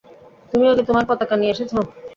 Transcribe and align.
তুমিও 0.51 0.75
কি 0.77 0.83
তোমার 0.89 1.05
পতাকা 1.09 1.35
নিয়ে 1.37 1.53
এসেছ? 1.53 1.71